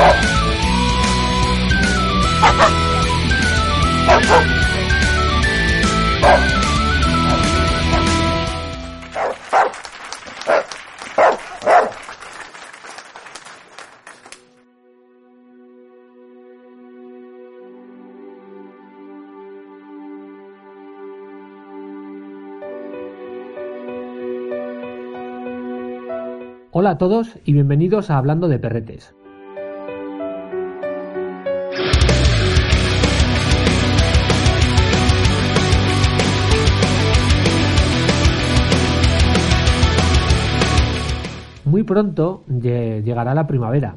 Oh! 0.00 0.27
Hola 26.80 26.90
a 26.90 26.98
todos 26.98 27.40
y 27.44 27.54
bienvenidos 27.54 28.08
a 28.08 28.18
Hablando 28.18 28.46
de 28.46 28.60
Perretes. 28.60 29.12
Muy 41.64 41.82
pronto 41.82 42.44
lle- 42.48 43.02
llegará 43.02 43.34
la 43.34 43.48
primavera 43.48 43.96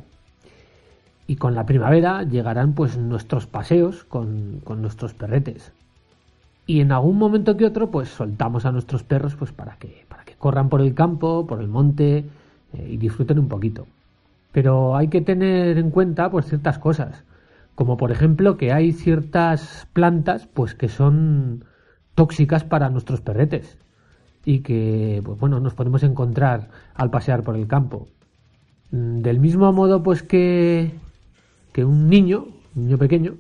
y 1.28 1.36
con 1.36 1.54
la 1.54 1.68
primavera 1.68 2.24
llegarán 2.24 2.74
pues 2.74 2.98
nuestros 2.98 3.46
paseos 3.46 4.06
con, 4.06 4.60
con 4.64 4.82
nuestros 4.82 5.14
perretes. 5.14 5.72
Y 6.66 6.82
en 6.82 6.92
algún 6.92 7.20
momento 7.20 7.58
que 7.58 7.68
otro 7.68 7.92
pues 7.92 8.10
soltamos 8.10 8.66
a 8.66 8.72
nuestros 8.72 9.04
perros 9.04 9.36
pues 9.36 9.52
para 9.52 9.76
que, 9.76 10.04
para 10.10 10.24
que 10.26 10.34
corran 10.34 10.70
por 10.70 10.82
el 10.82 10.96
campo, 10.96 11.46
por 11.46 11.62
el 11.62 11.68
monte, 11.68 12.26
y 12.74 12.98
disfruten 12.98 13.40
un 13.40 13.48
poquito. 13.48 13.88
Pero 14.52 14.96
hay 14.96 15.08
que 15.08 15.22
tener 15.22 15.78
en 15.78 15.92
cuenta 15.92 16.30
pues 16.30 16.46
ciertas 16.48 16.78
cosas, 16.78 17.24
como 17.76 17.98
por 17.98 18.12
ejemplo 18.12 18.58
que 18.58 18.72
hay 18.72 18.92
ciertas 18.92 19.88
plantas 19.94 20.48
pues 20.48 20.76
que 20.76 20.90
son 20.90 21.66
tóxicas 22.16 22.64
para 22.64 22.90
nuestros 22.90 23.22
perretes 23.22 23.78
y 24.44 24.60
que 24.60 25.22
pues 25.24 25.40
bueno 25.40 25.60
nos 25.60 25.74
podemos 25.74 26.04
encontrar 26.04 26.70
al 26.96 27.10
pasear 27.10 27.44
por 27.44 27.56
el 27.56 27.68
campo. 27.68 28.08
Mm, 28.92 29.22
Del 29.22 29.40
mismo 29.40 29.72
modo 29.72 30.04
pues 30.04 30.24
que 30.24 30.92
que 31.74 31.86
un 31.86 32.10
niño, 32.10 32.48
un 32.76 32.86
niño 32.86 32.98
pequeño, 32.98 33.36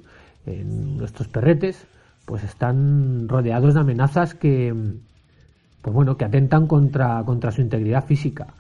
en 0.45 0.97
nuestros 0.97 1.27
perretes 1.27 1.85
pues 2.25 2.43
están 2.43 3.27
rodeados 3.27 3.73
de 3.73 3.81
amenazas 3.81 4.33
que 4.33 4.73
pues 5.81 5.93
bueno, 5.93 6.15
que 6.15 6.25
atentan 6.25 6.67
contra, 6.67 7.23
contra 7.25 7.51
su 7.51 7.61
integridad 7.61 8.05
física. 8.05 8.53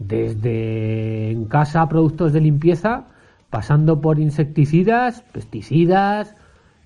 Desde 0.00 1.30
en 1.30 1.44
casa 1.44 1.86
productos 1.88 2.32
de 2.32 2.40
limpieza, 2.40 3.04
pasando 3.50 4.00
por 4.00 4.18
insecticidas, 4.18 5.22
pesticidas, 5.32 6.34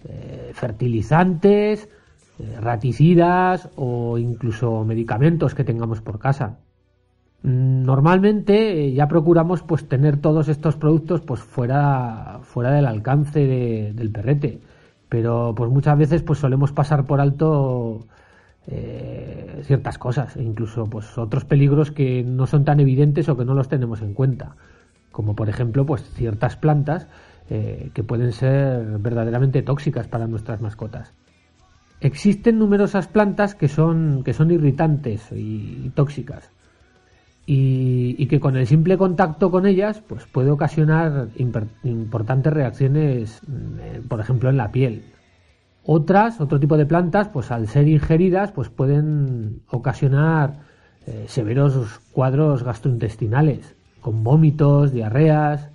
eh, 0.05 0.51
fertilizantes, 0.53 1.89
eh, 2.41 2.57
raticidas 2.61 3.71
o 3.77 4.19
incluso 4.19 4.85
medicamentos 4.85 5.55
que 5.55 5.63
tengamos 5.65 6.01
por 6.01 6.19
casa. 6.19 6.59
Mm, 7.43 7.85
Normalmente 7.85 8.87
eh, 8.89 8.93
ya 8.95 9.07
procuramos 9.09 9.63
pues 9.63 9.89
tener 9.89 10.17
todos 10.17 10.49
estos 10.49 10.77
productos 10.77 11.21
pues 11.21 11.41
fuera, 11.41 12.41
fuera 12.43 12.73
del 12.73 12.87
alcance 12.87 13.41
de- 13.47 13.93
del 13.95 14.11
perrete, 14.11 14.61
pero 15.09 15.55
pues 15.57 15.71
muchas 15.71 15.97
veces 15.99 16.23
pues 16.23 16.41
solemos 16.41 16.73
pasar 16.73 17.07
por 17.07 17.21
alto 17.21 18.07
eh, 18.67 19.63
ciertas 19.65 19.99
cosas, 19.99 20.37
e 20.37 20.43
incluso 20.43 20.85
pues 20.85 21.19
otros 21.19 21.45
peligros 21.45 21.91
que 21.91 22.23
no 22.23 22.47
son 22.47 22.65
tan 22.65 22.81
evidentes 22.81 23.29
o 23.29 23.37
que 23.37 23.45
no 23.45 23.55
los 23.55 23.69
tenemos 23.69 24.01
en 24.01 24.15
cuenta, 24.15 24.57
como 25.13 25.37
por 25.37 25.49
ejemplo 25.49 25.85
pues 25.85 26.03
ciertas 26.15 26.57
plantas 26.57 27.07
eh, 27.51 27.91
que 27.93 28.03
pueden 28.03 28.33
ser 28.33 28.99
verdaderamente 28.99 29.63
tóxicas 29.63 30.09
para 30.09 30.27
nuestras 30.27 30.63
mascotas. 30.63 31.13
Existen 32.01 32.59
numerosas 32.59 33.07
plantas 33.07 33.55
que 33.55 33.69
son, 33.69 34.23
que 34.25 34.33
son 34.33 34.51
irritantes 34.51 35.31
y, 35.31 35.91
tóxicas 35.95 36.51
y, 37.47 38.27
que 38.27 38.41
con 38.41 38.57
el 38.57 38.67
simple 38.67 38.97
contacto 38.97 39.51
con 39.51 39.67
ellas 39.67 40.03
pues 40.07 40.25
puede 40.25 40.51
ocasionar 40.51 41.29
importantes 41.37 42.53
reacciones, 42.53 43.41
mm, 43.47 43.81
eh, 43.81 44.03
por 44.09 44.21
ejemplo 44.21 44.49
en 44.49 44.57
la 44.57 44.73
piel. 44.73 45.05
Otras, 45.87 46.41
otro 46.41 46.59
tipo 46.59 46.77
de 46.79 46.87
plantas, 46.87 47.29
pues 47.29 47.51
al 47.51 47.69
ser 47.69 47.89
ingeridas, 47.89 48.53
pues 48.53 48.71
pueden 48.71 49.61
ocasionar 49.71 50.61
eh, 51.07 51.27
severos 51.29 52.01
cuadros 52.13 52.63
gastrointestinales, 52.63 53.75
con 54.01 54.25
vómitos, 54.25 54.93
diarreas 54.93 55.69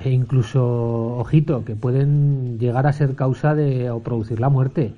e 0.00 0.10
incluso, 0.10 1.16
ojito, 1.16 1.64
que 1.64 1.74
pueden 1.74 2.58
llegar 2.58 2.86
a 2.86 2.92
ser 2.92 3.14
causa 3.14 3.54
de 3.54 3.90
o 3.90 4.00
producir 4.00 4.40
la 4.40 4.50
muerte. 4.50 4.94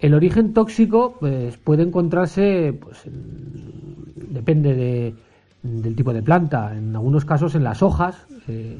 El 0.00 0.14
origen 0.14 0.54
tóxico 0.54 1.16
pues, 1.20 1.58
puede 1.58 1.82
encontrarse, 1.82 2.78
pues, 2.80 3.04
en- 3.06 4.32
depende 4.32 4.74
de- 4.74 5.14
del 5.62 5.94
tipo 5.96 6.14
de 6.14 6.22
planta, 6.22 6.74
en 6.76 6.94
algunos 6.96 7.26
casos 7.26 7.54
en 7.54 7.64
las 7.64 7.82
hojas, 7.82 8.16
eh, 8.48 8.78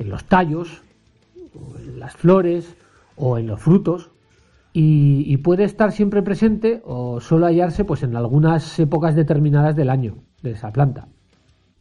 en 0.00 0.08
los 0.08 0.24
tallos, 0.24 0.82
en 1.86 2.00
las 2.00 2.14
flores 2.16 2.74
o 3.14 3.38
en 3.38 3.46
los 3.46 3.60
frutos 3.60 4.10
y, 4.72 5.36
puede 5.38 5.64
estar 5.64 5.92
siempre 5.92 6.22
presente 6.22 6.80
o 6.84 7.20
solo 7.20 7.46
hallarse 7.46 7.84
pues 7.84 8.02
en 8.02 8.16
algunas 8.16 8.78
épocas 8.78 9.14
determinadas 9.14 9.76
del 9.76 9.90
año 9.90 10.16
de 10.42 10.52
esa 10.52 10.72
planta. 10.72 11.08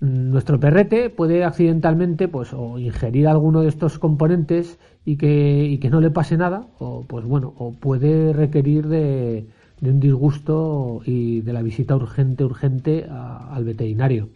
Mm, 0.02 0.31
Nuestro 0.31 0.59
perrete 0.59 1.09
puede 1.09 1.44
accidentalmente 1.46 2.28
pues 2.28 2.53
o 2.53 2.79
ingerir 2.79 3.28
alguno 3.28 3.62
de 3.62 3.69
estos 3.69 3.97
componentes 3.97 4.78
y 5.06 5.16
que, 5.18 5.90
no 5.90 6.02
le 6.02 6.12
pase 6.12 6.38
nada 6.38 6.68
o 6.79 7.03
pues 7.07 7.25
bueno 7.25 7.53
o 7.57 7.72
puede 7.72 8.34
requerir 8.34 8.88
de, 8.88 9.47
un 9.81 10.00
disgusto 10.00 11.02
y 11.06 11.41
de 11.41 11.53
la 11.53 11.62
visita 11.62 11.96
urgente 11.96 12.44
urgente 12.44 13.08
al 13.09 13.64
veterinario. 13.64 14.29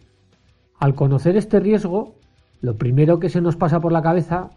Al 0.78 0.94
conocer 0.94 1.36
este 1.36 1.60
riesgo, 1.60 2.14
lo 2.60 2.76
primero 2.76 3.18
que 3.20 3.28
se 3.28 3.40
nos 3.40 3.56
pasa 3.56 3.80
por 3.80 3.92
la 3.92 4.02
cabeza 4.02 4.50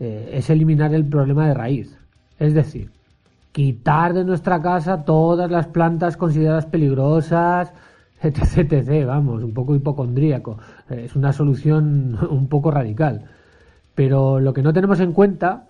eh, 0.00 0.30
es 0.34 0.50
eliminar 0.50 0.94
el 0.94 1.04
problema 1.04 1.46
de 1.46 1.54
raíz. 1.54 1.96
Es 2.38 2.52
decir, 2.52 2.90
quitar 3.54 4.14
de 4.14 4.24
nuestra 4.24 4.60
casa 4.60 5.04
todas 5.04 5.48
las 5.48 5.68
plantas 5.68 6.16
consideradas 6.16 6.66
peligrosas, 6.66 7.72
etc, 8.20 8.72
etc. 8.72 9.06
Vamos, 9.06 9.44
un 9.44 9.54
poco 9.54 9.76
hipocondríaco. 9.76 10.58
Eh, 10.90 11.04
Es 11.04 11.14
una 11.14 11.32
solución 11.32 12.18
un 12.30 12.48
poco 12.48 12.72
radical. 12.72 13.26
Pero 13.94 14.40
lo 14.40 14.52
que 14.52 14.62
no 14.62 14.72
tenemos 14.72 14.98
en 14.98 15.12
cuenta 15.12 15.68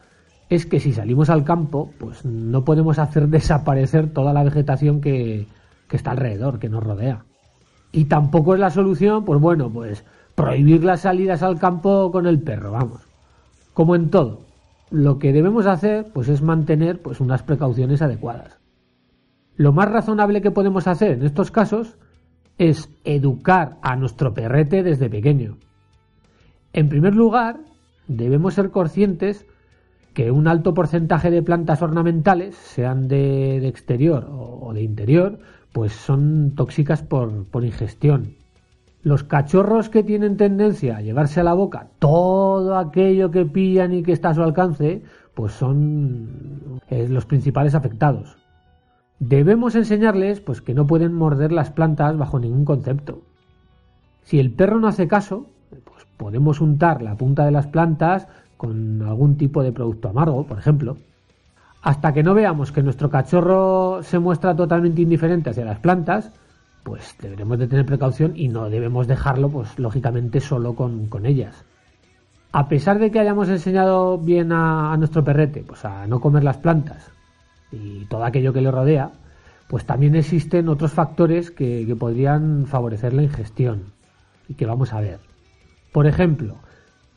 es 0.48 0.64
que 0.64 0.80
si 0.80 0.94
salimos 0.94 1.28
al 1.28 1.44
campo, 1.44 1.90
pues 1.98 2.24
no 2.24 2.64
podemos 2.64 2.98
hacer 2.98 3.28
desaparecer 3.36 4.14
toda 4.14 4.32
la 4.32 4.42
vegetación 4.42 5.02
que, 5.02 5.46
que 5.86 5.96
está 5.96 6.12
alrededor, 6.12 6.58
que 6.58 6.70
nos 6.70 6.82
rodea. 6.82 7.26
Y 7.92 8.06
tampoco 8.06 8.54
es 8.54 8.60
la 8.60 8.70
solución, 8.70 9.26
pues 9.26 9.38
bueno, 9.42 9.68
pues 9.68 10.06
prohibir 10.34 10.84
las 10.84 11.02
salidas 11.02 11.42
al 11.42 11.58
campo 11.58 12.10
con 12.10 12.26
el 12.26 12.40
perro, 12.40 12.72
vamos. 12.72 13.02
Como 13.74 13.94
en 13.94 14.08
todo, 14.08 14.43
lo 14.94 15.18
que 15.18 15.32
debemos 15.32 15.66
hacer, 15.66 16.06
pues 16.14 16.28
es 16.28 16.40
mantener 16.40 17.02
pues 17.02 17.20
unas 17.20 17.42
precauciones 17.42 18.00
adecuadas. 18.00 18.58
Lo 19.56 19.72
más 19.72 19.90
razonable 19.90 20.40
que 20.40 20.52
podemos 20.52 20.86
hacer 20.86 21.12
en 21.12 21.24
estos 21.24 21.50
casos 21.50 21.98
es 22.58 22.88
educar 23.02 23.76
a 23.82 23.96
nuestro 23.96 24.34
perrete 24.34 24.84
desde 24.84 25.10
pequeño. 25.10 25.58
En 26.72 26.88
primer 26.88 27.16
lugar, 27.16 27.58
debemos 28.06 28.54
ser 28.54 28.70
conscientes 28.70 29.46
que 30.12 30.30
un 30.30 30.46
alto 30.46 30.74
porcentaje 30.74 31.32
de 31.32 31.42
plantas 31.42 31.82
ornamentales, 31.82 32.54
sean 32.54 33.08
de, 33.08 33.66
exterior 33.66 34.28
o, 34.30 34.72
de 34.74 34.82
interior, 34.82 35.40
pues 35.72 35.92
son 35.92 36.54
tóxicas 36.54 37.02
por, 37.02 37.46
por 37.46 37.64
ingestión. 37.64 38.36
Los 39.04 39.22
cachorros 39.22 39.90
que 39.90 40.02
tienen 40.02 40.38
tendencia 40.38 40.96
a 40.96 41.02
llevarse 41.02 41.38
a 41.38 41.44
la 41.44 41.52
boca 41.52 41.88
todo 41.98 42.78
aquello 42.78 43.30
que 43.30 43.44
pillan 43.44 43.92
y 43.92 44.02
que 44.02 44.12
está 44.12 44.30
a 44.30 44.34
su 44.34 44.42
alcance, 44.42 45.02
pues 45.34 45.52
son 45.52 46.80
eh, 46.88 47.06
los 47.08 47.26
principales 47.26 47.74
afectados. 47.74 48.38
Debemos 49.18 49.74
enseñarles 49.74 50.40
pues 50.40 50.62
que 50.62 50.72
no 50.72 50.86
pueden 50.86 51.12
morder 51.12 51.52
las 51.52 51.70
plantas 51.70 52.16
bajo 52.16 52.38
ningún 52.38 52.64
concepto. 52.64 53.20
Si 54.22 54.40
el 54.40 54.50
perro 54.50 54.80
no 54.80 54.88
hace 54.88 55.06
caso, 55.06 55.46
pues 55.84 56.06
podemos 56.16 56.62
untar 56.62 57.02
la 57.02 57.14
punta 57.14 57.44
de 57.44 57.50
las 57.50 57.66
plantas 57.66 58.26
con 58.56 59.02
algún 59.02 59.36
tipo 59.36 59.62
de 59.62 59.72
producto 59.72 60.08
amargo, 60.08 60.46
por 60.46 60.58
ejemplo. 60.58 60.96
Hasta 61.82 62.14
que 62.14 62.22
no 62.22 62.32
veamos 62.32 62.72
que 62.72 62.82
nuestro 62.82 63.10
cachorro 63.10 64.02
se 64.02 64.18
muestra 64.18 64.56
totalmente 64.56 65.02
indiferente 65.02 65.50
hacia 65.50 65.66
las 65.66 65.80
plantas, 65.80 66.32
pues 66.84 67.16
deberemos 67.20 67.58
de 67.58 67.66
tener 67.66 67.84
precaución 67.84 68.34
y 68.36 68.48
no 68.48 68.70
debemos 68.70 69.08
dejarlo, 69.08 69.48
pues 69.48 69.78
lógicamente, 69.78 70.40
solo 70.40 70.74
con, 70.74 71.08
ellas. 71.24 71.64
A 72.52 72.68
pesar 72.68 73.00
de 73.00 73.10
que 73.10 73.18
hayamos 73.18 73.48
enseñado 73.48 74.18
bien 74.18 74.52
a, 74.52 74.96
nuestro 74.96 75.24
perrete, 75.24 75.64
pues 75.66 75.84
a 75.84 76.06
no 76.06 76.20
comer 76.20 76.44
las 76.44 76.58
plantas 76.58 77.10
y 77.72 78.04
todo 78.04 78.24
aquello 78.24 78.52
que 78.52 78.60
le 78.60 78.70
rodea, 78.70 79.10
pues 79.66 79.84
también 79.84 80.14
existen 80.14 80.68
otros 80.68 80.92
factores 80.92 81.50
que, 81.50 81.84
que 81.84 81.96
podrían 81.96 82.66
favorecer 82.66 83.12
la 83.12 83.24
ingestión 83.24 83.86
y 84.48 84.54
que 84.54 84.66
vamos 84.66 84.92
a 84.92 85.00
ver. 85.00 85.18
Por 85.90 86.06
ejemplo, 86.06 86.58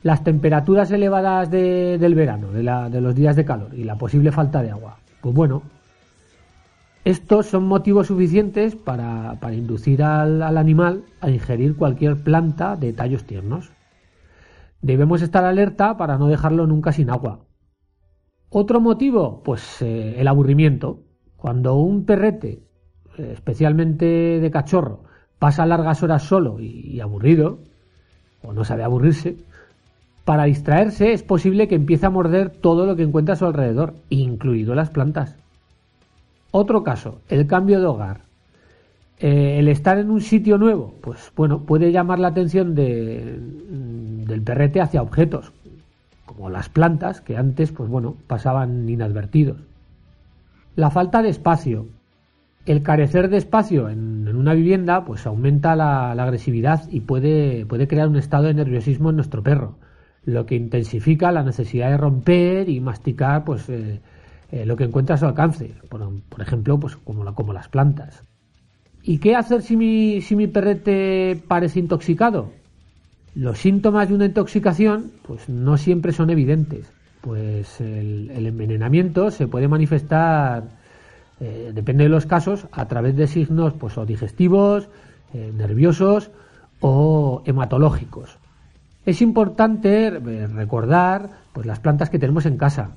las 0.03 0.23
temperaturas 0.23 0.91
elevadas 0.91 1.49
del 1.49 2.15
verano, 2.15 2.51
de, 2.51 3.01
los 3.01 3.15
días 3.15 3.35
de 3.35 3.45
calor 3.45 3.73
y 3.73 3.83
la 3.83 3.95
posible 3.95 4.31
falta 4.31 4.61
de 4.61 4.71
agua. 4.71 4.97
Pues 5.21 5.35
bueno, 5.35 5.63
estos 7.07 7.45
son 7.45 7.65
motivos 7.65 8.07
suficientes 8.07 8.75
para, 8.75 9.38
inducir 9.54 10.04
al, 10.04 10.42
animal 10.42 11.04
a 11.21 11.30
ingerir 11.30 11.77
cualquier 11.77 12.18
planta 12.18 12.75
de 12.75 12.92
tallos 12.92 13.24
tiernos. 13.24 13.71
Debemos 14.81 15.21
estar 15.21 15.45
alerta 15.45 15.95
para 15.95 16.18
no 16.18 16.27
dejarlo 16.27 16.68
nunca 16.68 16.92
sin 16.92 17.09
agua. 17.09 17.45
Otro 18.50 18.81
motivo, 18.81 19.42
pues 19.42 19.81
eh, 19.81 20.19
el 20.19 20.27
aburrimiento. 20.27 21.00
Cuando 21.38 21.75
un 21.75 22.04
perrete, 22.04 22.63
especialmente 23.18 24.42
de 24.42 24.51
cachorro, 24.51 25.06
pasa 25.39 25.65
largas 25.65 26.03
horas 26.03 26.24
solo 26.24 26.60
y 26.60 27.00
aburrido, 27.00 27.60
o 28.44 28.51
no 28.51 28.65
sabe 28.65 28.83
aburrirse, 28.83 29.38
para 30.25 30.44
distraerse 30.44 31.13
es 31.13 31.24
posible 31.24 31.69
que 31.69 31.75
empiece 31.75 32.06
a 32.06 32.10
morder 32.10 32.50
todo 32.50 32.86
lo 32.86 32.98
que 32.98 33.03
encuentra 33.03 33.36
a 33.36 33.38
su 33.38 33.45
alrededor, 33.45 33.94
incluido 34.10 34.75
las 34.75 34.89
plantas. 34.89 35.38
Otro 36.51 36.83
caso, 36.83 37.19
el 37.29 37.47
cambio 37.47 37.79
de 37.79 37.85
hogar. 37.85 38.21
Eh, 39.19 39.57
el 39.59 39.67
estar 39.67 39.97
en 39.97 40.11
un 40.11 40.21
sitio 40.21 40.57
nuevo, 40.57 40.94
pues 41.01 41.31
bueno, 41.35 41.61
puede 41.61 41.91
llamar 41.91 42.19
la 42.19 42.27
atención 42.27 42.75
del 42.75 44.41
perrete 44.45 44.79
hacia 44.79 45.01
objetos, 45.01 45.51
como 46.25 46.49
las 46.51 46.69
plantas, 46.69 47.21
que 47.21 47.35
antes, 47.35 47.71
pues 47.71 47.89
bueno, 47.89 48.15
pasaban 48.27 48.88
inadvertidos. 48.88 49.57
La 50.75 50.91
falta 50.91 51.21
de 51.23 51.29
espacio. 51.29 51.88
El 52.67 52.83
carecer 52.83 53.29
de 53.29 53.38
espacio 53.38 53.89
en, 53.89 54.27
una 54.27 54.53
vivienda, 54.53 55.05
pues 55.05 55.25
aumenta 55.25 55.75
la, 55.75 56.13
la, 56.13 56.23
agresividad 56.23 56.83
y 56.91 57.00
puede, 57.00 57.65
puede 57.65 57.88
crear 57.88 58.09
un 58.09 58.17
estado 58.17 58.43
de 58.43 58.53
nerviosismo 58.53 59.09
en 59.09 59.15
nuestro 59.15 59.41
perro 59.41 59.75
lo 60.27 60.45
que 60.45 60.55
intensifica 60.55 61.31
la 61.31 61.41
necesidad 61.41 61.89
de 61.89 61.97
romper 61.97 62.67
y 62.67 62.81
masticar 62.81 63.45
pues 63.45 63.69
eh, 63.69 64.01
eh, 64.51 64.65
lo 64.65 64.75
que 64.75 64.85
encuentra 64.85 65.15
a 65.15 65.17
su 65.17 65.25
alcance, 65.25 65.73
por, 65.89 66.41
ejemplo, 66.41 66.79
pues 66.79 66.95
como, 66.97 67.33
como 67.33 67.53
las 67.53 67.67
plantas. 67.67 68.23
¿Y 69.03 69.19
qué 69.19 69.35
hacer 69.35 69.61
si 69.61 69.77
mi, 69.77 70.21
si 70.21 70.35
mi 70.35 70.47
perrete 70.47 71.41
parece 71.47 71.79
intoxicado? 71.79 72.51
Los 73.35 73.59
síntomas 73.59 74.09
de 74.09 74.15
una 74.15 74.25
intoxicación 74.25 75.11
pues 75.25 75.47
no 75.47 75.77
siempre 75.77 76.11
son 76.11 76.29
evidentes, 76.29 76.91
pues 77.21 77.79
el, 77.81 78.31
envenenamiento 78.45 79.31
se 79.31 79.47
puede 79.47 79.67
manifestar, 79.67 80.63
eh, 81.39 81.71
depende 81.73 82.05
de 82.05 82.09
los 82.09 82.25
casos, 82.25 82.67
a 82.71 82.88
través 82.88 83.15
de 83.15 83.27
signos 83.27 83.73
pues 83.73 83.97
o 83.97 84.05
digestivos, 84.05 84.89
nerviosos 85.33 86.31
o 86.79 87.43
hematológicos. 87.45 88.38
Es 89.07 89.21
importante 89.21 90.07
eh, 90.07 90.47
recordar 90.47 91.29
pues, 91.53 91.65
las 91.65 91.79
plantas 91.79 92.09
que 92.09 92.19
tenemos 92.19 92.45
en 92.45 92.57
casa, 92.57 92.91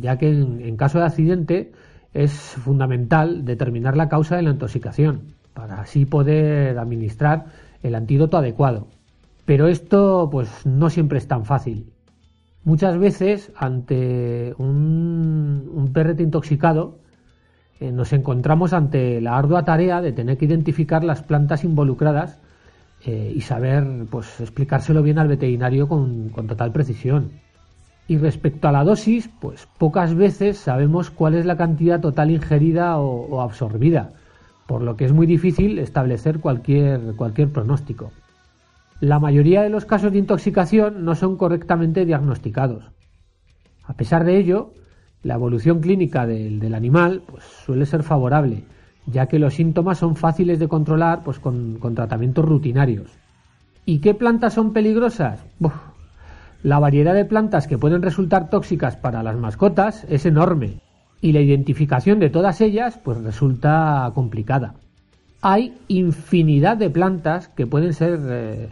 ya 0.00 0.18
que 0.18 0.28
en, 0.28 0.76
caso 0.76 0.98
de 0.98 1.04
accidente 1.04 1.72
es 2.12 2.32
fundamental 2.32 3.44
determinar 3.44 3.96
la 3.96 4.08
causa 4.08 4.36
de 4.36 4.42
la 4.42 4.50
intoxicación 4.50 5.34
para 5.52 5.80
así 5.80 6.04
poder 6.04 6.78
administrar 6.78 7.46
el 7.82 7.94
antídoto 7.94 8.36
adecuado. 8.36 8.88
Pero 9.44 9.68
esto 9.68 10.28
pues 10.30 10.66
no 10.66 10.90
siempre 10.90 11.18
es 11.18 11.28
tan 11.28 11.44
fácil. 11.44 11.92
Muchas 12.64 12.98
veces 12.98 13.52
ante 13.56 14.54
un, 14.58 15.70
un 15.72 15.92
perrete 15.92 16.22
intoxicado 16.22 16.98
eh, 17.80 17.90
nos 17.90 18.12
encontramos 18.12 18.72
ante 18.72 19.20
la 19.20 19.36
ardua 19.36 19.64
tarea 19.64 20.00
de 20.00 20.12
tener 20.12 20.38
que 20.38 20.44
identificar 20.44 21.02
las 21.02 21.22
plantas 21.22 21.64
involucradas 21.64 22.40
eh, 23.04 23.32
y 23.34 23.40
saber 23.40 23.84
pues 24.10 24.40
explicárselo 24.40 25.02
bien 25.02 25.18
al 25.18 25.28
veterinario 25.28 25.88
con, 25.88 26.30
total 26.30 26.72
precisión. 26.72 27.32
Y 28.06 28.18
respecto 28.18 28.68
a 28.68 28.72
la 28.72 28.84
dosis, 28.84 29.30
pues 29.40 29.66
pocas 29.78 30.14
veces 30.14 30.58
sabemos 30.58 31.10
cuál 31.10 31.34
es 31.34 31.46
la 31.46 31.56
cantidad 31.56 32.00
total 32.00 32.30
ingerida 32.30 32.98
o, 32.98 33.40
absorbida, 33.40 34.12
por 34.66 34.82
lo 34.82 34.96
que 34.96 35.06
es 35.06 35.12
muy 35.12 35.26
difícil 35.26 35.78
establecer 35.78 36.40
cualquier, 36.40 37.14
pronóstico. 37.52 38.12
La 39.00 39.18
mayoría 39.18 39.62
de 39.62 39.70
los 39.70 39.84
casos 39.86 40.12
de 40.12 40.18
intoxicación 40.18 41.04
no 41.04 41.14
son 41.14 41.36
correctamente 41.36 42.04
diagnosticados. 42.04 42.90
A 43.84 43.94
pesar 43.94 44.24
de 44.24 44.38
ello, 44.38 44.72
la 45.22 45.34
evolución 45.34 45.80
clínica 45.80 46.26
del, 46.26 46.60
del 46.60 46.74
animal 46.74 47.22
pues, 47.26 47.44
suele 47.44 47.86
ser 47.86 48.02
favorable 48.02 48.64
ya 49.06 49.26
que 49.26 49.38
los 49.38 49.54
síntomas 49.54 49.98
son 49.98 50.16
fáciles 50.16 50.58
de 50.58 50.68
controlar 50.68 51.22
pues, 51.22 51.38
con, 51.38 51.78
tratamientos 51.94 52.44
rutinarios. 52.44 53.10
¿Y 53.84 53.98
qué 53.98 54.14
plantas 54.14 54.54
son 54.54 54.72
peligrosas? 54.72 55.44
La 56.64 56.78
variedad 56.78 57.14
de 57.14 57.26
plantas 57.26 57.66
que 57.66 57.76
pueden 57.76 58.00
resultar 58.00 58.48
tóxicas 58.48 58.96
para 58.96 59.22
las 59.22 59.36
mascotas 59.36 60.06
es 60.08 60.24
enorme 60.24 60.80
y 61.20 61.32
la 61.32 61.40
identificación 61.40 62.18
de 62.18 62.30
todas 62.30 62.62
ellas 62.62 62.98
pues 63.04 63.18
resulta 63.22 64.10
complicada. 64.14 64.74
Hay 65.42 65.76
infinidad 65.88 66.78
de 66.78 66.88
plantas 66.88 67.48
que 67.48 67.66
pueden 67.66 67.92
ser 67.92 68.18
eh, 68.28 68.68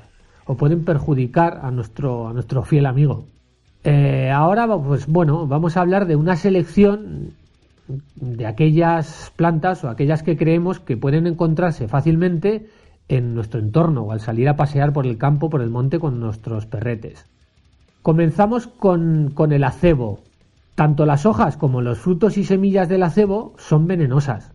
o 0.47 0.57
pueden 0.57 0.87
perjudicar 0.87 1.61
a 1.63 1.71
nuestro, 1.71 2.29
a 2.29 2.33
nuestro 2.33 2.63
fiel 2.63 2.87
amigo. 2.87 3.27
Eh, 3.85 4.31
ahora, 4.31 4.67
pues 4.79 5.07
bueno, 5.07 5.47
vamos 5.47 5.77
a 5.77 5.83
hablar 5.83 6.07
de 6.07 6.17
una 6.17 6.37
selección 6.37 7.35
de 8.17 8.47
aquellas 8.47 9.35
plantas 9.37 9.85
o 9.85 9.91
aquellas 9.91 10.23
que 10.23 10.39
creemos 10.39 10.81
que 10.81 10.97
pueden 10.97 11.27
encontrarse 11.27 11.89
fácilmente 11.89 12.71
en 13.09 13.35
nuestro 13.35 13.61
entorno 13.61 14.05
o 14.05 14.13
al 14.13 14.21
salir 14.21 14.49
a 14.49 14.57
pasear 14.57 14.95
por 14.95 15.07
el 15.07 15.19
campo, 15.19 15.51
por 15.51 15.61
el 15.61 15.69
monte 15.69 15.99
con 15.99 16.21
nuestros 16.21 16.65
perretes. 16.65 17.27
Comenzamos 18.03 18.67
con, 18.67 19.33
el 19.51 19.65
acebo. 19.65 20.21
Tanto 20.75 21.07
las 21.07 21.27
hojas 21.27 21.57
como 21.57 21.81
los 21.81 21.99
frutos 21.99 22.37
y 22.39 22.45
semillas 22.45 22.89
del 22.89 23.03
acebo 23.03 23.55
son 23.59 23.87
venenosas. 23.87 24.53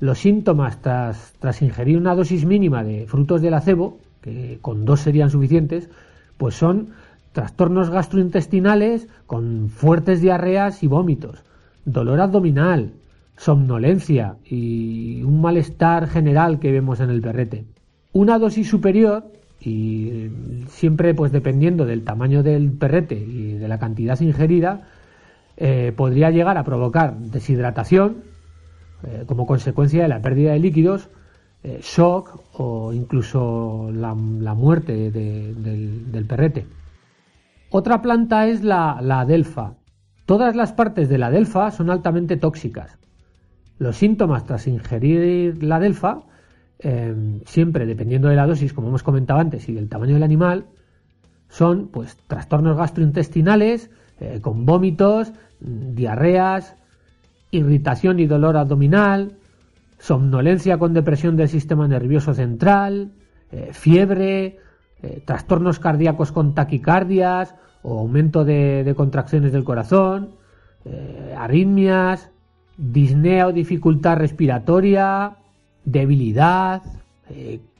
Los 0.00 0.18
síntomas 0.18 0.80
tras, 0.80 1.34
tras 1.38 1.62
ingerir 1.62 1.98
una 1.98 2.14
dosis 2.14 2.44
mínima 2.44 2.82
de 2.82 3.06
frutos 3.06 3.42
del 3.42 3.54
acebo, 3.54 3.98
que 4.20 4.58
con 4.60 4.84
dos 4.84 5.00
serían 5.00 5.30
suficientes, 5.30 5.88
pues 6.36 6.54
son 6.54 6.90
trastornos 7.32 7.90
gastrointestinales 7.90 9.08
con 9.26 9.68
fuertes 9.68 10.20
diarreas 10.20 10.82
y 10.82 10.86
vómitos 10.86 11.44
dolor 11.84 12.20
abdominal, 12.20 12.92
somnolencia 13.36 14.36
y 14.44 15.22
un 15.22 15.40
malestar 15.40 16.08
general 16.08 16.58
que 16.60 16.72
vemos 16.72 17.00
en 17.00 17.10
el 17.10 17.20
perrete. 17.20 17.64
Una 18.12 18.38
dosis 18.38 18.68
superior 18.68 19.24
y 19.64 20.30
siempre 20.68 21.14
pues 21.14 21.32
dependiendo 21.32 21.86
del 21.86 22.04
tamaño 22.04 22.42
del 22.42 22.72
perrete 22.72 23.16
y 23.16 23.54
de 23.54 23.68
la 23.68 23.78
cantidad 23.78 24.20
ingerida 24.20 24.88
eh, 25.56 25.92
podría 25.96 26.30
llegar 26.30 26.58
a 26.58 26.64
provocar 26.64 27.16
deshidratación 27.16 28.24
eh, 29.04 29.24
como 29.26 29.46
consecuencia 29.46 30.02
de 30.02 30.08
la 30.08 30.20
pérdida 30.20 30.52
de 30.52 30.58
líquidos, 30.58 31.08
eh, 31.62 31.80
shock 31.82 32.40
o 32.58 32.92
incluso 32.92 33.90
la, 33.92 34.14
muerte 34.14 35.10
del, 35.10 36.26
perrete. 36.28 36.66
Otra 37.70 38.02
planta 38.02 38.46
es 38.46 38.62
la, 38.62 38.98
la 39.00 39.20
adelfa, 39.20 39.74
Todas 40.26 40.56
las 40.56 40.72
partes 40.72 41.10
de 41.10 41.18
la 41.18 41.30
delfa 41.30 41.70
son 41.70 41.90
altamente 41.90 42.38
tóxicas. 42.38 42.98
Los 43.78 43.96
síntomas 43.96 44.46
tras 44.46 44.66
ingerir 44.66 45.62
la 45.62 45.78
delfa, 45.78 46.22
em, 46.78 47.40
siempre 47.44 47.86
dependiendo 47.86 48.28
de 48.28 48.36
la 48.36 48.46
dosis, 48.46 48.72
como 48.72 48.88
hemos 48.88 49.02
comentado 49.02 49.40
antes, 49.40 49.68
y 49.68 49.72
del 49.72 49.88
tamaño 49.88 50.14
del 50.14 50.22
animal, 50.22 50.66
son 51.48 51.88
pues 51.88 52.16
trastornos 52.26 52.76
gastrointestinales 52.76 53.90
eh, 54.20 54.40
con 54.40 54.66
vómitos, 54.66 55.32
diarreas, 55.60 56.76
irritación 57.50 58.18
y 58.20 58.26
dolor 58.26 58.56
abdominal, 58.56 59.36
somnolencia 59.98 60.78
con 60.78 60.94
depresión 60.94 61.36
del 61.36 61.48
sistema 61.48 61.86
nervioso 61.86 62.34
central, 62.34 63.12
eh, 63.52 63.70
fiebre, 63.72 64.58
eh, 65.02 65.22
trastornos 65.24 65.78
cardíacos 65.78 66.32
con 66.32 66.54
taquicardias 66.54 67.54
o 67.82 68.00
aumento 68.00 68.44
de, 68.44 68.92
contracciones 68.96 69.52
del 69.52 69.64
corazón, 69.64 70.30
arritmias, 71.36 72.30
disnea 72.76 73.46
o 73.46 73.52
dificultad 73.52 74.16
respiratoria, 74.16 75.36
debilidad, 75.84 76.82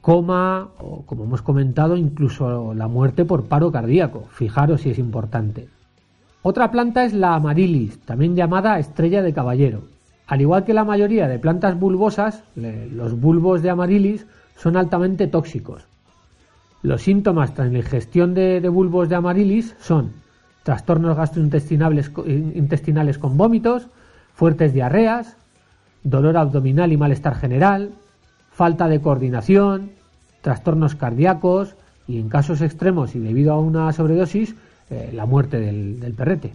coma 0.01 0.69
o, 0.79 1.03
como 1.05 1.23
hemos 1.23 1.41
comentado, 1.41 1.97
incluso 1.97 2.73
la 2.73 2.87
muerte 2.87 3.25
por 3.25 3.45
paro 3.45 3.71
cardíaco. 3.71 4.27
Fijaros 4.31 4.81
si 4.81 4.91
es 4.91 4.99
importante. 4.99 5.67
Otra 6.41 6.69
planta 6.69 7.05
es 7.05 7.13
la 7.13 7.33
amarilis, 7.33 7.99
también 8.01 8.35
llamada 8.35 8.77
estrella 8.77 9.23
de 9.23 9.33
caballero. 9.33 9.81
Al 10.27 10.41
igual 10.41 10.63
que 10.63 10.73
la 10.73 10.83
mayoría 10.83 11.27
de 11.27 11.39
plantas 11.39 11.79
bulbosas, 11.79 12.43
los 12.55 13.19
bulbos 13.19 13.61
de 13.61 13.69
amarilis 13.71 14.27
son 14.55 14.77
altamente 14.77 15.27
tóxicos. 15.27 15.87
Los 16.81 17.01
síntomas 17.01 17.53
tras 17.55 17.71
la 17.71 17.79
ingestión 17.79 18.35
de, 18.35 18.59
bulbos 18.69 19.09
de 19.09 19.15
amarilis 19.15 19.75
son 19.79 20.13
trastornos 20.63 21.17
gastrointestinales 21.17 22.11
intestinales 22.27 23.17
con 23.17 23.37
vómitos, 23.37 23.87
fuertes 24.35 24.73
diarreas, 24.73 25.37
dolor 26.05 26.37
abdominal 26.37 26.93
y 26.93 26.97
malestar 26.97 27.35
general, 27.35 27.91
falta 28.51 28.87
de 28.87 29.01
coordinación, 29.01 29.91
trastornos 30.41 30.95
cardíacos 30.95 31.75
y 32.07 32.19
en 32.19 32.29
casos 32.29 32.61
extremos 32.61 33.13
y 33.15 33.19
debido 33.19 33.51
a 33.51 33.59
una 33.59 33.91
sobredosis, 33.91 34.55
eh, 34.89 35.11
la 35.13 35.25
muerte 35.25 35.59
del 35.59 36.13
perrete. 36.13 36.53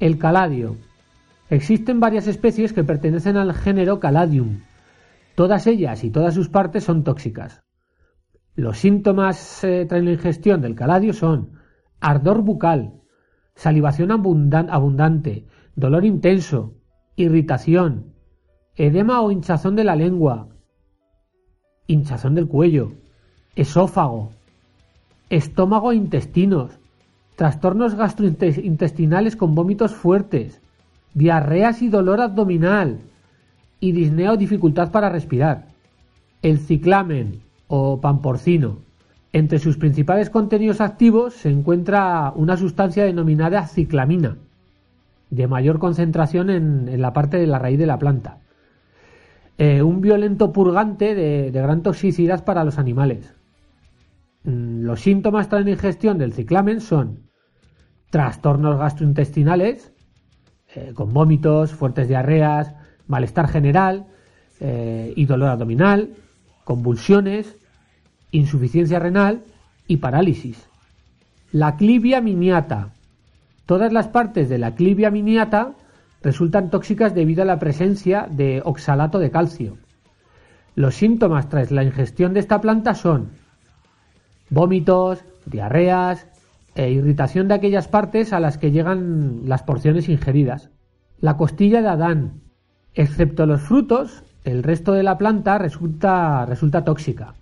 El 0.00 0.16
caladio, 0.16 0.78
Existen 1.50 2.00
varias 2.00 2.26
especies 2.26 2.72
que 2.72 2.84
pertenecen 2.84 3.36
al 3.36 3.52
género 3.52 4.00
Caladium. 4.00 4.62
Todas 5.34 5.66
ellas 5.66 6.02
y 6.02 6.10
todas 6.10 6.34
sus 6.34 6.48
partes 6.48 6.84
son 6.84 7.04
tóxicas. 7.04 7.62
Los 8.56 8.78
síntomas 8.78 9.62
eh, 9.62 9.84
tras 9.86 10.02
la 10.02 10.12
ingestión 10.12 10.62
del 10.62 10.74
caladio 10.74 11.12
son 11.12 11.58
ardor 12.00 12.42
bucal, 12.42 12.94
salivación 13.54 14.10
abundante, 14.10 15.46
dolor 15.76 16.04
intenso, 16.04 16.74
irritación, 17.14 18.13
edema 18.76 19.20
o 19.20 19.30
hinchazón 19.30 19.76
de 19.76 19.84
la 19.84 19.96
lengua, 19.96 20.48
hinchazón 21.86 22.34
del 22.34 22.48
cuello, 22.48 22.92
esófago, 23.56 24.30
estómago 25.30 25.92
e 25.92 25.96
intestinos, 25.96 26.72
trastornos 27.36 27.94
gastrointestinales 27.94 29.36
con 29.36 29.54
vómitos 29.54 29.94
fuertes, 29.94 30.60
diarreas 31.14 31.82
y 31.82 31.88
dolor 31.88 32.20
abdominal, 32.20 32.98
y 33.80 33.92
disnea 33.92 34.32
o 34.32 34.36
dificultad 34.36 34.90
para 34.90 35.10
respirar. 35.10 35.66
El 36.42 36.58
ciclamen 36.58 37.40
o 37.68 38.00
pamporcino. 38.00 38.78
Entre 39.32 39.58
sus 39.58 39.76
principales 39.76 40.30
contenidos 40.30 40.80
activos 40.80 41.34
se 41.34 41.50
encuentra 41.50 42.32
una 42.34 42.56
sustancia 42.56 43.04
denominada 43.04 43.66
ciclamina, 43.66 44.36
de 45.30 45.46
mayor 45.48 45.78
concentración 45.78 46.50
en, 46.50 47.00
la 47.00 47.12
parte 47.12 47.36
de 47.36 47.46
la 47.46 47.58
raíz 47.58 47.78
de 47.78 47.86
la 47.86 47.98
planta. 47.98 48.38
Eh, 49.56 49.82
un 49.82 50.00
violento 50.00 50.52
purgante 50.52 51.14
de, 51.14 51.50
gran 51.52 51.82
toxicidad 51.82 52.44
para 52.44 52.64
los 52.64 52.78
animales. 52.78 53.34
Mm, 54.42 54.82
los 54.82 55.00
síntomas 55.00 55.48
tras 55.48 55.64
la 55.64 55.70
ingestión 55.70 56.18
del 56.18 56.32
ciclamen 56.32 56.80
son 56.80 57.30
trastornos 58.10 58.78
gastrointestinales, 58.78 59.92
eh, 60.74 60.92
con 60.94 61.12
vómitos, 61.12 61.72
fuertes 61.72 62.08
diarreas, 62.08 62.74
malestar 63.06 63.48
general 63.48 64.06
eh, 64.58 65.12
y 65.14 65.24
dolor 65.26 65.50
abdominal, 65.50 66.10
convulsiones, 66.64 67.56
insuficiencia 68.32 68.98
renal 68.98 69.44
y 69.86 69.98
parálisis. 69.98 70.68
La 71.52 71.76
clivia 71.76 72.20
miniata. 72.20 72.90
Todas 73.66 73.92
las 73.92 74.08
partes 74.08 74.48
de 74.48 74.58
la 74.58 74.74
clivia 74.74 75.12
miniata 75.12 75.74
resultan 76.24 76.70
tóxicas 76.70 77.14
debido 77.14 77.42
a 77.42 77.46
la 77.46 77.58
presencia 77.58 78.26
de 78.30 78.62
oxalato 78.64 79.18
de 79.18 79.30
calcio. 79.30 79.76
Los 80.74 80.96
síntomas 80.96 81.48
tras 81.48 81.70
la 81.70 81.84
ingestión 81.84 82.34
de 82.34 82.40
esta 82.40 82.60
planta 82.60 82.94
son 82.94 83.30
vómitos, 84.50 85.24
diarreas, 85.46 86.26
e 86.74 86.90
irritación 86.90 87.46
de 87.46 87.54
aquellas 87.54 87.86
partes 87.86 88.32
a 88.32 88.40
las 88.40 88.58
que 88.58 88.72
llegan 88.72 89.42
las 89.44 89.62
porciones 89.62 90.08
ingeridas. 90.08 90.70
La 91.20 91.36
costilla 91.36 91.80
de 91.82 91.88
Adán, 91.88 92.40
excepto 92.94 93.46
los 93.46 93.60
frutos, 93.60 94.24
el 94.42 94.62
resto 94.62 94.92
de 94.92 95.04
la 95.04 95.16
planta 95.16 95.58
resulta, 95.58 96.44
resulta 96.46 96.84
tóxica. 96.84 97.34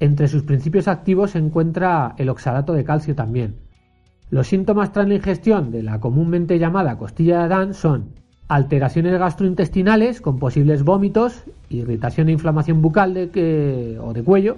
Entre 0.00 0.28
sus 0.28 0.44
principios 0.44 0.88
activos 0.88 1.32
se 1.32 1.38
encuentra 1.38 2.14
el 2.16 2.30
oxalato 2.30 2.72
de 2.72 2.84
calcio 2.84 3.14
también. 3.14 3.56
Los 4.34 4.48
síntomas 4.48 4.90
tras 4.92 5.06
la 5.06 5.14
ingestión 5.14 5.70
de 5.70 5.84
la 5.84 6.00
comúnmente 6.00 6.58
llamada 6.58 6.98
costilla 6.98 7.38
de 7.38 7.44
Adán 7.44 7.72
son 7.72 8.14
alteraciones 8.48 9.16
gastrointestinales 9.16 10.20
con 10.20 10.40
posibles 10.40 10.82
vómitos, 10.82 11.44
irritación 11.70 12.28
e 12.28 12.32
inflamación 12.32 12.82
bucal 12.82 13.12
o 13.12 14.12
de 14.12 14.22
cuello, 14.24 14.56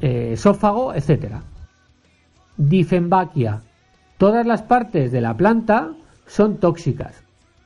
eh, 0.00 0.30
esófago, 0.32 0.92
etc. 0.92 1.36
Difenbaquia. 2.56 3.62
Todas 4.18 4.44
las 4.44 4.62
partes 4.62 5.12
de 5.12 5.20
la 5.20 5.36
planta 5.36 5.92
son 6.26 6.56
tóxicas. 6.56 7.22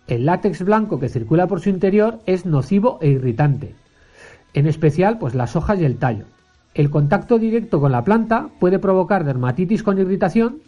El 0.08 0.26
látex 0.26 0.62
blanco 0.62 1.00
que 1.00 1.08
circula 1.08 1.46
por 1.46 1.62
su 1.62 1.70
interior 1.70 2.18
es 2.26 2.44
nocivo 2.44 2.98
e 3.00 3.08
irritante. 3.08 3.74
En 4.52 4.66
especial, 4.66 5.16
pues 5.18 5.34
las 5.34 5.56
hojas 5.56 5.80
y 5.80 5.86
el 5.86 5.96
tallo. 5.96 6.26
El 6.74 6.90
contacto 6.90 7.38
directo 7.38 7.80
con 7.80 7.92
la 7.92 8.04
planta 8.04 8.50
puede 8.60 8.78
provocar 8.78 9.24
dermatitis 9.24 9.82
con 9.82 9.98
irritación, 9.98 10.60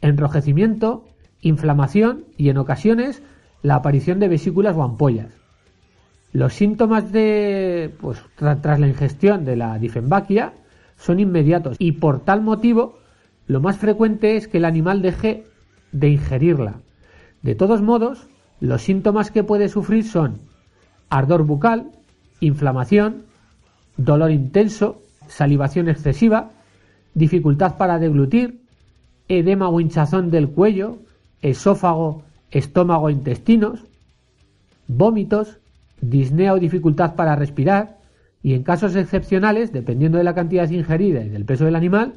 enrojecimiento, 0.00 1.04
inflamación 1.40 2.24
y 2.36 2.48
en 2.48 2.58
ocasiones 2.58 3.22
la 3.62 3.76
aparición 3.76 4.20
de 4.20 4.28
vesículas 4.28 4.76
o 4.76 4.82
ampollas. 4.82 5.32
Los 6.32 6.54
síntomas 6.54 7.12
de 7.12 7.94
pues, 8.00 8.22
tras 8.36 8.78
la 8.78 8.88
ingestión 8.88 9.44
de 9.44 9.56
la 9.56 9.78
difenbaquia 9.78 10.52
son 10.96 11.20
inmediatos 11.20 11.76
y 11.78 11.92
por 11.92 12.20
tal 12.20 12.42
motivo 12.42 12.98
lo 13.46 13.60
más 13.60 13.78
frecuente 13.78 14.36
es 14.36 14.48
que 14.48 14.58
el 14.58 14.64
animal 14.64 15.02
deje 15.02 15.44
de 15.92 16.08
ingerirla. 16.08 16.80
De 17.42 17.54
todos 17.54 17.80
modos, 17.80 18.28
los 18.60 18.82
síntomas 18.82 19.30
que 19.30 19.44
puede 19.44 19.68
sufrir 19.68 20.04
son 20.04 20.40
ardor 21.08 21.44
bucal, 21.44 21.92
inflamación, 22.40 23.24
dolor 23.96 24.30
intenso, 24.30 25.02
salivación 25.28 25.88
excesiva, 25.88 26.50
dificultad 27.14 27.76
para 27.76 27.98
deglutir, 27.98 28.65
edema 29.28 29.68
o 29.68 29.80
hinchazón 29.80 30.30
del 30.30 30.48
cuello, 30.48 30.98
esófago, 31.42 32.22
estómago 32.50 33.10
intestinos, 33.10 33.84
vómitos, 34.88 35.58
disnea 36.00 36.54
o 36.54 36.58
dificultad 36.58 37.14
para 37.14 37.36
respirar, 37.36 37.98
y 38.42 38.54
en 38.54 38.62
casos 38.62 38.94
excepcionales, 38.94 39.72
dependiendo 39.72 40.18
de 40.18 40.24
la 40.24 40.34
cantidad 40.34 40.70
ingerida 40.70 41.22
y 41.24 41.28
del 41.28 41.44
peso 41.44 41.64
del 41.64 41.74
animal, 41.74 42.14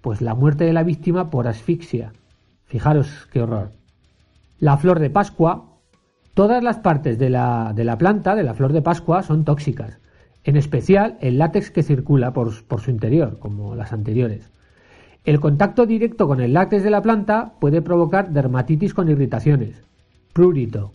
pues 0.00 0.20
la 0.20 0.34
muerte 0.34 0.64
de 0.64 0.72
la 0.72 0.82
víctima 0.82 1.30
por 1.30 1.46
asfixia. 1.46 2.12
Fijaros 2.66 3.28
qué 3.32 3.42
horror. 3.42 3.70
La 4.58 4.76
flor 4.76 4.98
de 4.98 5.10
Pascua. 5.10 5.66
Todas 6.34 6.62
las 6.62 6.78
partes 6.78 7.18
de 7.18 7.30
la, 7.30 7.72
de 7.74 7.84
la 7.84 7.98
planta, 7.98 8.34
de 8.34 8.42
la 8.42 8.54
flor 8.54 8.72
de 8.72 8.82
Pascua, 8.82 9.22
son 9.22 9.44
tóxicas, 9.44 9.98
en 10.44 10.56
especial 10.56 11.16
el 11.20 11.38
látex 11.38 11.70
que 11.70 11.82
circula 11.82 12.32
por, 12.32 12.52
su 12.52 12.90
interior, 12.90 13.38
como 13.38 13.74
las 13.74 13.92
anteriores. 13.92 14.50
El 15.28 15.40
contacto 15.40 15.84
directo 15.84 16.26
con 16.26 16.40
el 16.40 16.54
látex 16.54 16.82
de 16.82 16.88
la 16.88 17.02
planta 17.02 17.52
puede 17.60 17.82
provocar 17.82 18.30
dermatitis 18.30 18.94
con 18.94 19.10
irritaciones, 19.10 19.82
prurito, 20.32 20.92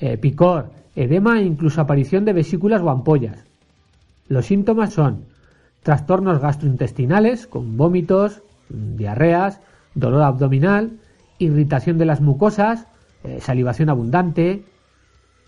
eh, 0.00 0.18
picor, 0.18 0.72
edema 0.96 1.38
e 1.38 1.44
incluso 1.44 1.80
aparición 1.80 2.24
de 2.24 2.32
vesículas 2.32 2.82
o 2.82 2.90
ampollas. 2.90 3.44
Los 4.26 4.46
síntomas 4.46 4.92
son 4.92 5.26
trastornos 5.84 6.40
gastrointestinales 6.40 7.46
con 7.46 7.76
vómitos, 7.76 8.42
diarreas, 8.68 9.60
dolor 9.94 10.22
abdominal, 10.22 10.98
irritación 11.38 11.96
de 11.96 12.06
las 12.06 12.20
mucosas, 12.20 12.88
eh, 13.22 13.38
salivación 13.40 13.88
abundante. 13.88 14.64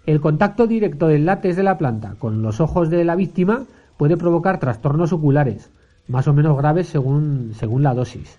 El 0.07 0.21
contacto 0.21 0.69
directo 0.69 1.09
del 1.09 1.27
látex 1.27 1.57
de 1.57 1.65
la 1.65 1.77
planta 1.77 2.15
con 2.21 2.41
los 2.41 2.61
ojos 2.61 2.89
de 2.89 3.05
la 3.05 3.17
víctima 3.17 3.65
puede 3.97 4.17
provocar 4.17 4.61
trastornos 4.61 5.13
oculares, 5.13 5.73
más 6.09 6.29
o 6.29 6.33
menos 6.33 6.57
graves 6.57 6.89
según, 6.89 7.53
según 7.55 7.83
la 7.83 7.95
dosis. 7.95 8.39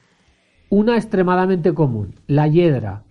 Una 0.69 0.95
extremadamente 0.95 1.73
común, 1.73 2.15
la 2.27 2.47
hiedra. 2.47 3.03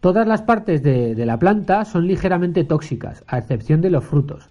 Todas 0.00 0.26
las 0.26 0.42
partes 0.42 0.82
de, 0.82 1.14
de 1.14 1.26
la 1.26 1.38
planta 1.38 1.84
son 1.84 2.06
ligeramente 2.06 2.64
tóxicas, 2.64 3.24
a 3.26 3.38
excepción 3.38 3.80
de 3.80 3.90
los 3.90 4.04
frutos, 4.04 4.50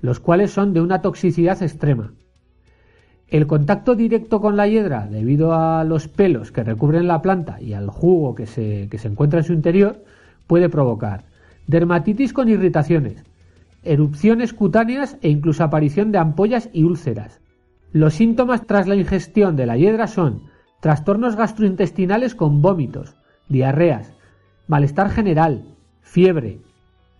los 0.00 0.20
cuales 0.20 0.50
son 0.50 0.72
de 0.72 0.80
una 0.80 1.02
toxicidad 1.02 1.62
extrema. 1.62 2.12
El 3.28 3.46
contacto 3.46 3.96
directo 3.96 4.40
con 4.40 4.56
la 4.56 4.68
hiedra, 4.68 5.08
debido 5.08 5.52
a 5.54 5.82
los 5.84 6.06
pelos 6.06 6.52
que 6.52 6.62
recubren 6.62 7.08
la 7.08 7.22
planta 7.22 7.60
y 7.60 7.72
al 7.72 7.90
jugo 7.90 8.34
que 8.34 8.46
se, 8.46 8.88
que 8.88 8.98
se 8.98 9.08
encuentra 9.08 9.40
en 9.40 9.44
su 9.44 9.52
interior, 9.52 10.04
puede 10.46 10.68
provocar 10.68 11.24
dermatitis 11.66 12.32
con 12.32 12.48
irritaciones, 12.48 13.24
erupciones 13.82 14.52
cutáneas 14.52 15.16
e 15.22 15.28
incluso 15.28 15.64
aparición 15.64 16.12
de 16.12 16.18
ampollas 16.18 16.68
y 16.72 16.84
úlceras. 16.84 17.40
Los 17.96 18.12
síntomas 18.12 18.66
tras 18.66 18.86
la 18.86 18.94
ingestión 18.94 19.56
de 19.56 19.64
la 19.64 19.78
hiedra 19.78 20.06
son 20.06 20.42
trastornos 20.80 21.34
gastrointestinales 21.34 22.34
con 22.34 22.60
vómitos, 22.60 23.16
diarreas, 23.48 24.12
malestar 24.68 25.08
general, 25.08 25.64
fiebre, 26.02 26.60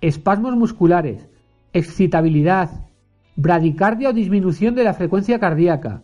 espasmos 0.02 0.54
musculares, 0.54 1.30
excitabilidad, 1.72 2.88
bradicardia 3.36 4.10
o 4.10 4.12
disminución 4.12 4.74
de 4.74 4.84
la 4.84 4.92
frecuencia 4.92 5.40
cardíaca 5.40 6.02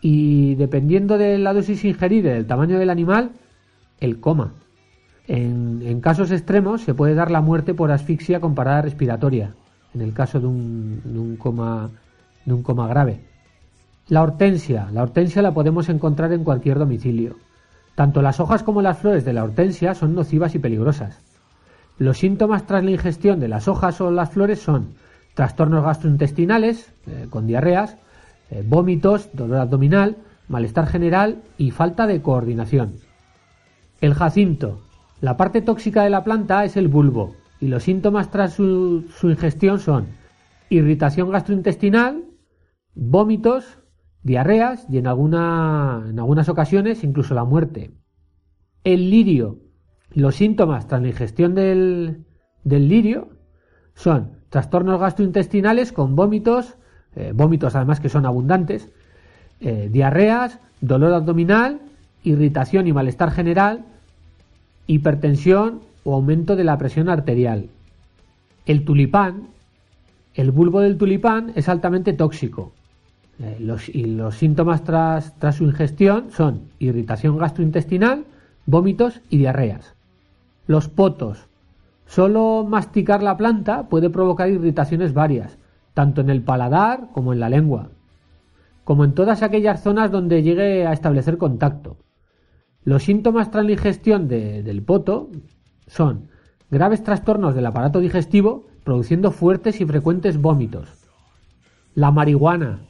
y, 0.00 0.54
dependiendo 0.54 1.18
de 1.18 1.36
la 1.38 1.52
dosis 1.52 1.84
ingerida 1.84 2.30
y 2.30 2.34
del 2.34 2.46
tamaño 2.46 2.78
del 2.78 2.90
animal, 2.90 3.32
el 3.98 4.20
coma. 4.20 4.54
En, 5.26 6.00
casos 6.00 6.30
extremos 6.30 6.82
se 6.82 6.94
puede 6.94 7.16
dar 7.16 7.32
la 7.32 7.40
muerte 7.40 7.74
por 7.74 7.90
asfixia 7.90 8.38
con 8.38 8.54
parada 8.54 8.82
respiratoria, 8.82 9.56
en 9.96 10.00
el 10.00 10.14
caso 10.14 10.38
de 10.38 10.46
un, 10.46 11.36
coma, 11.40 11.90
de 12.44 12.54
un 12.54 12.62
coma 12.62 12.86
grave. 12.86 13.31
La 14.08 14.22
hortensia. 14.22 14.88
La 14.92 15.02
hortensia 15.02 15.42
la 15.42 15.54
podemos 15.54 15.88
encontrar 15.88 16.32
en 16.32 16.42
cualquier 16.42 16.78
domicilio. 16.78 17.36
Tanto 17.94 18.20
las 18.20 18.40
hojas 18.40 18.62
como 18.62 18.82
las 18.82 18.98
flores 18.98 19.24
de 19.24 19.32
la 19.32 19.44
hortensia 19.44 19.94
son 19.94 20.14
nocivas 20.14 20.54
y 20.54 20.58
peligrosas. 20.58 21.20
Los 21.98 22.18
síntomas 22.18 22.66
tras 22.66 22.82
la 22.82 22.90
ingestión 22.90 23.38
de 23.38 23.48
las 23.48 23.68
hojas 23.68 24.00
o 24.00 24.10
las 24.10 24.30
flores 24.30 24.60
son 24.60 24.94
trastornos 25.34 25.84
gastrointestinales, 25.84 26.92
eh, 27.06 27.26
con 27.30 27.46
diarreas, 27.46 27.96
eh, 28.50 28.64
vómitos, 28.66 29.30
dolor 29.34 29.58
abdominal, 29.58 30.16
malestar 30.48 30.86
general 30.86 31.42
y 31.56 31.70
falta 31.70 32.06
de 32.06 32.20
coordinación. 32.22 32.94
El 34.00 34.14
jacinto. 34.14 34.80
La 35.20 35.36
parte 35.36 35.62
tóxica 35.62 36.02
de 36.02 36.10
la 36.10 36.24
planta 36.24 36.64
es 36.64 36.76
el 36.76 36.88
bulbo 36.88 37.36
y 37.60 37.68
los 37.68 37.84
síntomas 37.84 38.32
tras 38.32 38.54
su 38.54 39.04
ingestión 39.22 39.78
son 39.78 40.08
irritación 40.68 41.30
gastrointestinal, 41.30 42.24
vómitos, 42.94 43.78
diarreas 44.22 44.86
y 44.88 44.98
en, 44.98 45.06
alguna, 45.06 46.04
en 46.08 46.18
algunas 46.18 46.48
ocasiones 46.48 47.04
incluso 47.04 47.34
la 47.34 47.44
muerte. 47.44 47.90
El 48.84 49.10
lirio. 49.10 49.58
Los 50.10 50.36
síntomas 50.36 50.86
tras 50.88 51.00
la 51.00 51.08
ingestión 51.08 51.54
del, 51.54 52.24
del 52.64 52.88
lirio 52.88 53.28
son 53.94 54.42
trastornos 54.50 55.00
gastrointestinales 55.00 55.92
con 55.92 56.14
vómitos, 56.14 56.76
eh, 57.16 57.32
vómitos 57.34 57.74
además 57.74 58.00
que 58.00 58.08
son 58.08 58.26
abundantes, 58.26 58.90
eh, 59.60 59.88
diarreas, 59.90 60.58
dolor 60.80 61.14
abdominal, 61.14 61.80
irritación 62.22 62.86
y 62.86 62.92
malestar 62.92 63.30
general, 63.30 63.84
hipertensión 64.86 65.80
o 66.04 66.14
aumento 66.14 66.56
de 66.56 66.64
la 66.64 66.76
presión 66.78 67.08
arterial. 67.08 67.68
El 68.66 68.84
tulipán, 68.84 69.48
el 70.34 70.50
bulbo 70.50 70.80
del 70.80 70.98
tulipán 70.98 71.52
es 71.54 71.68
altamente 71.68 72.12
tóxico, 72.12 72.72
eh, 73.38 73.56
los, 73.60 73.88
y 73.88 74.04
los 74.04 74.36
síntomas 74.36 74.84
tras, 74.84 75.38
tras 75.38 75.56
su 75.56 75.64
ingestión 75.64 76.30
son 76.30 76.62
irritación 76.78 77.38
gastrointestinal, 77.38 78.24
vómitos 78.66 79.20
y 79.30 79.38
diarreas. 79.38 79.94
Los 80.66 80.88
potos. 80.88 81.46
Solo 82.06 82.66
masticar 82.68 83.22
la 83.22 83.36
planta 83.36 83.88
puede 83.88 84.10
provocar 84.10 84.50
irritaciones 84.50 85.14
varias, 85.14 85.56
tanto 85.94 86.20
en 86.20 86.30
el 86.30 86.42
paladar 86.42 87.08
como 87.12 87.32
en 87.32 87.40
la 87.40 87.48
lengua, 87.48 87.88
como 88.84 89.04
en 89.04 89.14
todas 89.14 89.42
aquellas 89.42 89.82
zonas 89.82 90.10
donde 90.10 90.42
llegue 90.42 90.86
a 90.86 90.92
establecer 90.92 91.38
contacto. 91.38 91.96
Los 92.84 93.04
síntomas 93.04 93.50
tras 93.50 93.64
la 93.64 93.72
ingestión 93.72 94.28
del 94.28 94.82
poto 94.82 95.30
son 95.86 96.28
graves 96.70 97.02
trastornos 97.02 97.54
del 97.54 97.66
aparato 97.66 98.00
digestivo 98.00 98.66
produciendo 98.84 99.30
fuertes 99.30 99.80
y 99.80 99.86
frecuentes 99.86 100.40
vómitos. 100.40 100.88
La 101.94 102.10
marihuana, 102.10 102.80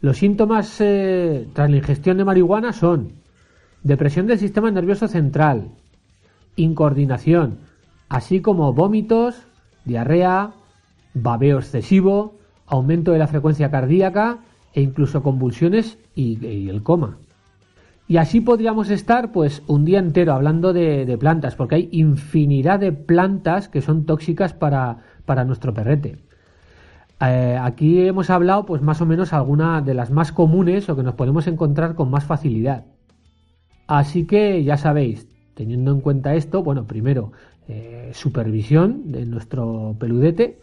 los 0.00 0.16
síntomas 0.16 0.80
eh, 0.80 1.46
tras 1.52 1.70
la 1.70 1.76
ingestión 1.76 2.16
de 2.16 2.24
marihuana 2.24 2.72
son 2.72 3.12
depresión 3.82 4.26
del 4.26 4.38
sistema 4.38 4.70
nervioso 4.70 5.08
central, 5.08 5.68
incoordinación, 6.56 7.58
así 8.08 8.40
como 8.40 8.72
vómitos, 8.72 9.46
diarrea, 9.84 10.52
babeo 11.14 11.58
excesivo, 11.58 12.38
aumento 12.66 13.12
de 13.12 13.18
la 13.18 13.26
frecuencia 13.26 13.70
cardíaca 13.70 14.38
e 14.74 14.82
incluso 14.82 15.22
convulsiones 15.22 15.98
y, 16.14 16.68
el 16.68 16.82
coma. 16.82 17.18
Y 18.06 18.16
así 18.16 18.40
podríamos 18.40 18.90
estar 18.90 19.32
pues 19.32 19.62
un 19.66 19.84
día 19.84 19.98
entero 19.98 20.32
hablando 20.32 20.72
de, 20.72 21.16
plantas, 21.18 21.54
porque 21.54 21.76
hay 21.76 21.88
infinidad 21.92 22.80
de 22.80 22.92
plantas 22.92 23.68
que 23.68 23.82
son 23.82 24.04
tóxicas 24.04 24.52
para, 24.52 24.98
para 25.26 25.44
nuestro 25.44 25.72
perrete. 25.72 26.18
Eh, 27.20 27.58
aquí 27.60 28.06
hemos 28.06 28.30
hablado, 28.30 28.64
pues 28.64 28.82
más 28.82 29.00
o 29.00 29.06
menos, 29.06 29.32
alguna 29.32 29.82
de 29.82 29.94
las 29.94 30.10
más 30.10 30.32
comunes 30.32 30.88
o 30.88 30.96
que 30.96 31.02
nos 31.02 31.14
podemos 31.14 31.46
encontrar 31.46 31.94
con 31.94 32.10
más 32.10 32.24
facilidad. 32.24 32.84
Así 33.86 34.26
que 34.26 34.64
ya 34.64 34.76
sabéis, 34.76 35.28
teniendo 35.54 35.92
en 35.92 36.00
cuenta 36.00 36.34
esto, 36.34 36.62
bueno, 36.62 36.84
primero, 36.86 37.32
eh, 37.68 38.10
supervisión 38.14 39.12
de 39.12 39.26
nuestro 39.26 39.96
peludete 39.98 40.58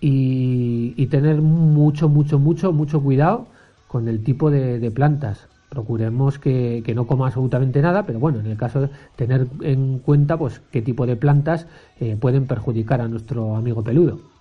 y, 0.00 1.06
tener 1.06 1.40
mucho, 1.40 2.08
mucho, 2.08 2.38
mucho, 2.38 2.72
mucho 2.72 3.02
cuidado 3.02 3.46
con 3.86 4.08
el 4.08 4.22
tipo 4.22 4.50
de, 4.50 4.90
plantas. 4.90 5.48
Procuremos 5.70 6.38
que, 6.38 6.82
no 6.94 7.06
coma 7.06 7.26
absolutamente 7.28 7.80
nada, 7.80 8.04
pero 8.06 8.18
bueno, 8.18 8.40
en 8.40 8.46
el 8.46 8.56
caso 8.56 8.82
de 8.82 8.90
tener 9.16 9.46
en 9.62 10.00
cuenta 10.00 10.36
pues 10.36 10.60
qué 10.70 10.82
tipo 10.82 11.06
de 11.06 11.16
plantas 11.16 11.66
eh, 12.00 12.16
pueden 12.20 12.46
perjudicar 12.46 13.00
a 13.00 13.08
nuestro 13.08 13.56
amigo 13.56 13.82
peludo. 13.82 14.37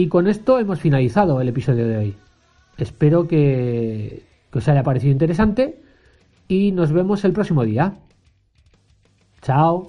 Y 0.00 0.08
con 0.08 0.28
esto 0.28 0.58
hemos 0.58 0.80
finalizado 0.80 1.42
el 1.42 1.48
episodio 1.50 1.86
de 1.86 1.98
hoy. 1.98 2.16
Espero 2.78 3.28
que, 3.28 4.22
os 4.50 4.66
haya 4.66 4.82
parecido 4.82 5.12
interesante 5.12 5.82
y 6.48 6.72
nos 6.72 6.90
vemos 6.90 7.22
el 7.26 7.34
próximo 7.34 7.64
día. 7.64 7.98
Chao. 9.42 9.88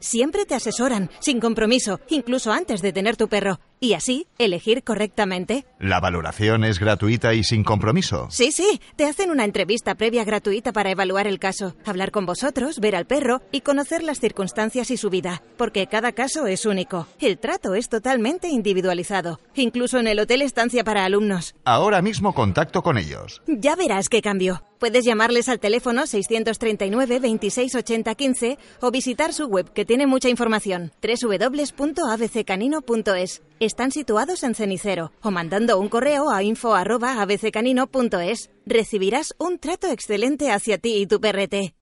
Siempre 0.00 0.44
te 0.44 0.54
asesoran, 0.54 1.10
sin 1.20 1.40
compromiso, 1.40 2.00
incluso 2.08 2.52
antes 2.52 2.82
de 2.82 2.92
tener 2.92 3.16
tu 3.16 3.28
perro. 3.28 3.58
Y 3.78 3.92
así, 3.92 4.26
elegir 4.38 4.82
correctamente. 4.82 5.66
¿La 5.78 6.00
valoración 6.00 6.64
es 6.64 6.78
gratuita 6.78 7.34
y 7.34 7.44
sin 7.44 7.62
compromiso? 7.62 8.26
Sí, 8.30 8.50
sí, 8.50 8.80
te 8.96 9.04
hacen 9.04 9.30
una 9.30 9.44
entrevista 9.44 9.94
previa 9.94 10.24
gratuita 10.24 10.72
para 10.72 10.90
evaluar 10.90 11.26
el 11.26 11.38
caso, 11.38 11.76
hablar 11.84 12.10
con 12.10 12.24
vosotros, 12.24 12.80
ver 12.80 12.96
al 12.96 13.06
perro 13.06 13.42
y 13.52 13.60
conocer 13.60 14.02
las 14.02 14.18
circunstancias 14.18 14.90
y 14.90 14.96
su 14.96 15.10
vida, 15.10 15.42
porque 15.58 15.86
cada 15.88 16.12
caso 16.12 16.46
es 16.46 16.64
único. 16.64 17.06
El 17.20 17.38
trato 17.38 17.74
es 17.74 17.90
totalmente 17.90 18.48
individualizado, 18.48 19.40
incluso 19.54 19.98
en 19.98 20.08
el 20.08 20.20
hotel 20.20 20.40
estancia 20.40 20.82
para 20.82 21.04
alumnos. 21.04 21.54
Ahora 21.64 22.00
mismo 22.00 22.32
contacto 22.34 22.82
con 22.82 22.96
ellos. 22.96 23.42
Ya 23.46 23.76
verás 23.76 24.08
qué 24.08 24.22
cambio. 24.22 24.62
Puedes 24.78 25.04
llamarles 25.04 25.48
al 25.48 25.58
teléfono 25.58 26.06
639 26.06 27.18
26 27.18 27.74
80 27.74 28.14
15 28.14 28.58
o 28.80 28.90
visitar 28.90 29.32
su 29.32 29.46
web 29.46 29.72
que 29.72 29.86
tiene 29.86 30.06
mucha 30.06 30.28
información 30.28 30.92
www.abccanino.es. 31.02 33.42
Están 33.58 33.90
situados 33.90 34.42
en 34.42 34.54
Cenicero 34.54 35.12
o 35.22 35.30
mandando 35.30 35.78
un 35.78 35.88
correo 35.88 36.28
a 36.30 36.42
info.abccanino.es. 36.42 38.50
Recibirás 38.66 39.34
un 39.38 39.58
trato 39.58 39.86
excelente 39.88 40.50
hacia 40.50 40.76
ti 40.76 40.96
y 40.96 41.06
tu 41.06 41.20
perrete. 41.20 41.74